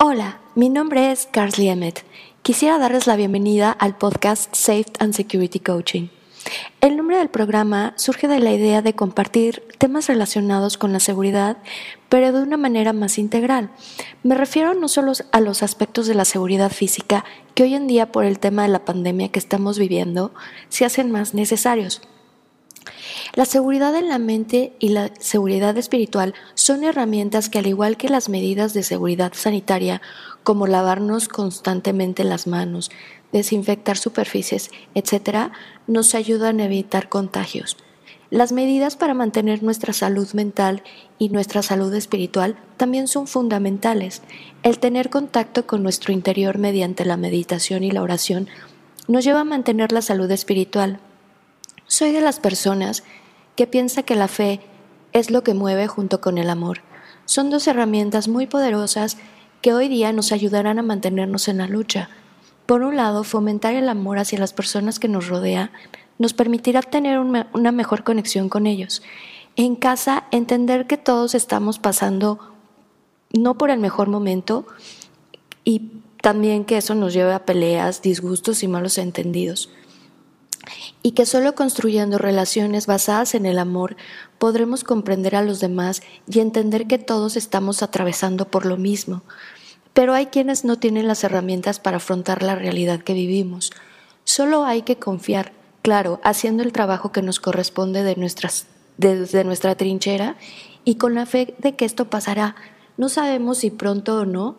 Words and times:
Hola, 0.00 0.38
mi 0.54 0.68
nombre 0.68 1.10
es 1.10 1.26
Carly 1.26 1.68
Emmett. 1.68 2.04
Quisiera 2.42 2.78
darles 2.78 3.08
la 3.08 3.16
bienvenida 3.16 3.72
al 3.72 3.96
podcast 3.96 4.54
Safe 4.54 4.86
and 5.00 5.12
Security 5.12 5.58
Coaching. 5.58 6.06
El 6.80 6.96
nombre 6.96 7.16
del 7.16 7.30
programa 7.30 7.94
surge 7.96 8.28
de 8.28 8.38
la 8.38 8.52
idea 8.52 8.80
de 8.80 8.94
compartir 8.94 9.64
temas 9.76 10.06
relacionados 10.06 10.78
con 10.78 10.92
la 10.92 11.00
seguridad, 11.00 11.56
pero 12.08 12.30
de 12.30 12.40
una 12.40 12.56
manera 12.56 12.92
más 12.92 13.18
integral. 13.18 13.70
Me 14.22 14.36
refiero 14.36 14.72
no 14.74 14.86
solo 14.86 15.14
a 15.32 15.40
los 15.40 15.64
aspectos 15.64 16.06
de 16.06 16.14
la 16.14 16.24
seguridad 16.24 16.70
física, 16.70 17.24
que 17.56 17.64
hoy 17.64 17.74
en 17.74 17.88
día 17.88 18.12
por 18.12 18.24
el 18.24 18.38
tema 18.38 18.62
de 18.62 18.68
la 18.68 18.84
pandemia 18.84 19.30
que 19.30 19.40
estamos 19.40 19.80
viviendo 19.80 20.32
se 20.68 20.84
hacen 20.84 21.10
más 21.10 21.34
necesarios, 21.34 22.02
la 23.34 23.44
seguridad 23.44 23.94
en 23.94 24.08
la 24.08 24.18
mente 24.18 24.72
y 24.78 24.88
la 24.88 25.10
seguridad 25.18 25.76
espiritual 25.76 26.34
son 26.54 26.84
herramientas 26.84 27.48
que 27.48 27.58
al 27.58 27.66
igual 27.66 27.96
que 27.96 28.08
las 28.08 28.28
medidas 28.28 28.74
de 28.74 28.82
seguridad 28.82 29.32
sanitaria, 29.34 30.00
como 30.42 30.66
lavarnos 30.66 31.28
constantemente 31.28 32.24
las 32.24 32.46
manos, 32.46 32.90
desinfectar 33.32 33.96
superficies, 33.96 34.70
etc., 34.94 35.50
nos 35.86 36.14
ayudan 36.14 36.60
a 36.60 36.64
evitar 36.64 37.08
contagios. 37.08 37.76
Las 38.30 38.52
medidas 38.52 38.96
para 38.96 39.14
mantener 39.14 39.62
nuestra 39.62 39.94
salud 39.94 40.28
mental 40.34 40.82
y 41.18 41.30
nuestra 41.30 41.62
salud 41.62 41.92
espiritual 41.94 42.56
también 42.76 43.08
son 43.08 43.26
fundamentales. 43.26 44.22
El 44.62 44.78
tener 44.78 45.08
contacto 45.08 45.66
con 45.66 45.82
nuestro 45.82 46.12
interior 46.12 46.58
mediante 46.58 47.06
la 47.06 47.16
meditación 47.16 47.84
y 47.84 47.90
la 47.90 48.02
oración 48.02 48.48
nos 49.06 49.24
lleva 49.24 49.40
a 49.40 49.44
mantener 49.44 49.92
la 49.92 50.02
salud 50.02 50.30
espiritual, 50.30 51.00
soy 51.88 52.12
de 52.12 52.20
las 52.20 52.38
personas 52.38 53.02
que 53.56 53.66
piensa 53.66 54.02
que 54.02 54.14
la 54.14 54.28
fe 54.28 54.60
es 55.12 55.30
lo 55.30 55.42
que 55.42 55.54
mueve 55.54 55.88
junto 55.88 56.20
con 56.20 56.38
el 56.38 56.50
amor. 56.50 56.82
Son 57.24 57.50
dos 57.50 57.66
herramientas 57.66 58.28
muy 58.28 58.46
poderosas 58.46 59.16
que 59.62 59.72
hoy 59.72 59.88
día 59.88 60.12
nos 60.12 60.30
ayudarán 60.30 60.78
a 60.78 60.82
mantenernos 60.82 61.48
en 61.48 61.58
la 61.58 61.66
lucha. 61.66 62.10
Por 62.66 62.82
un 62.82 62.96
lado, 62.96 63.24
fomentar 63.24 63.74
el 63.74 63.88
amor 63.88 64.18
hacia 64.18 64.38
las 64.38 64.52
personas 64.52 64.98
que 64.98 65.08
nos 65.08 65.28
rodean 65.28 65.70
nos 66.18 66.34
permitirá 66.34 66.82
tener 66.82 67.18
una 67.18 67.72
mejor 67.72 68.04
conexión 68.04 68.48
con 68.48 68.66
ellos. 68.66 69.02
En 69.56 69.74
casa, 69.74 70.24
entender 70.30 70.86
que 70.86 70.98
todos 70.98 71.34
estamos 71.34 71.78
pasando 71.78 72.54
no 73.32 73.56
por 73.56 73.70
el 73.70 73.78
mejor 73.78 74.08
momento 74.08 74.66
y 75.64 76.02
también 76.20 76.64
que 76.64 76.76
eso 76.76 76.94
nos 76.94 77.14
lleve 77.14 77.32
a 77.32 77.46
peleas, 77.46 78.02
disgustos 78.02 78.62
y 78.62 78.68
malos 78.68 78.98
entendidos 78.98 79.70
y 81.08 81.12
que 81.12 81.24
solo 81.24 81.54
construyendo 81.54 82.18
relaciones 82.18 82.86
basadas 82.86 83.34
en 83.34 83.46
el 83.46 83.58
amor 83.58 83.96
podremos 84.36 84.84
comprender 84.84 85.36
a 85.36 85.42
los 85.42 85.58
demás 85.58 86.02
y 86.30 86.40
entender 86.40 86.86
que 86.86 86.98
todos 86.98 87.34
estamos 87.34 87.82
atravesando 87.82 88.50
por 88.50 88.66
lo 88.66 88.76
mismo. 88.76 89.22
Pero 89.94 90.12
hay 90.12 90.26
quienes 90.26 90.66
no 90.66 90.78
tienen 90.78 91.08
las 91.08 91.24
herramientas 91.24 91.80
para 91.80 91.96
afrontar 91.96 92.42
la 92.42 92.56
realidad 92.56 93.00
que 93.00 93.14
vivimos. 93.14 93.72
Solo 94.24 94.66
hay 94.66 94.82
que 94.82 94.98
confiar, 94.98 95.52
claro, 95.80 96.20
haciendo 96.24 96.62
el 96.62 96.74
trabajo 96.74 97.10
que 97.10 97.22
nos 97.22 97.40
corresponde 97.40 98.02
de 98.02 98.14
desde 98.98 99.44
nuestra 99.44 99.76
trinchera 99.76 100.36
y 100.84 100.96
con 100.96 101.14
la 101.14 101.24
fe 101.24 101.54
de 101.56 101.74
que 101.74 101.86
esto 101.86 102.10
pasará. 102.10 102.54
No 102.98 103.08
sabemos 103.08 103.56
si 103.56 103.70
pronto 103.70 104.20
o 104.20 104.26
no, 104.26 104.58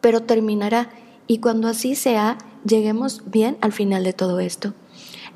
pero 0.00 0.22
terminará 0.22 0.90
y 1.26 1.38
cuando 1.38 1.66
así 1.66 1.96
sea, 1.96 2.38
lleguemos 2.64 3.28
bien 3.32 3.58
al 3.60 3.72
final 3.72 4.04
de 4.04 4.12
todo 4.12 4.38
esto. 4.38 4.74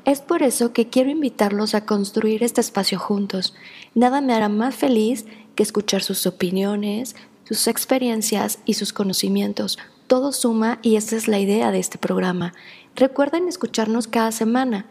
Es 0.05 0.21
por 0.21 0.43
eso 0.43 0.71
que 0.71 0.87
quiero 0.87 1.09
invitarlos 1.09 1.73
a 1.73 1.85
construir 1.87 2.43
este 2.43 2.61
espacio 2.61 2.99
juntos. 2.99 3.55
Nada 3.95 4.21
me 4.21 4.35
hará 4.35 4.49
más 4.49 4.75
feliz 4.75 5.25
que 5.55 5.63
escuchar 5.63 6.03
sus 6.03 6.27
opiniones, 6.27 7.15
sus 7.43 7.67
experiencias 7.67 8.59
y 8.65 8.75
sus 8.75 8.93
conocimientos. 8.93 9.79
Todo 10.05 10.31
suma 10.31 10.77
y 10.83 10.97
esa 10.97 11.15
es 11.15 11.27
la 11.27 11.39
idea 11.39 11.71
de 11.71 11.79
este 11.79 11.97
programa. 11.97 12.53
Recuerden 12.95 13.47
escucharnos 13.47 14.07
cada 14.07 14.31
semana. 14.31 14.85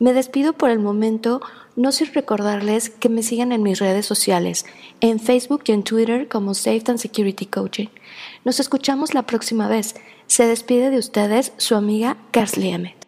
Me 0.00 0.12
despido 0.12 0.52
por 0.52 0.70
el 0.70 0.80
momento, 0.80 1.40
no 1.76 1.92
sin 1.92 2.12
recordarles 2.12 2.90
que 2.90 3.08
me 3.08 3.22
sigan 3.22 3.52
en 3.52 3.62
mis 3.62 3.78
redes 3.78 4.04
sociales, 4.04 4.66
en 5.00 5.20
Facebook 5.20 5.62
y 5.66 5.72
en 5.72 5.84
Twitter 5.84 6.26
como 6.26 6.54
Safe 6.54 6.82
and 6.88 6.98
Security 6.98 7.46
Coaching. 7.46 7.86
Nos 8.44 8.58
escuchamos 8.58 9.14
la 9.14 9.22
próxima 9.22 9.68
vez. 9.68 9.94
Se 10.26 10.44
despide 10.44 10.90
de 10.90 10.98
ustedes 10.98 11.52
su 11.56 11.76
amiga 11.76 12.16
Carly 12.32 12.70
Emmett. 12.70 13.05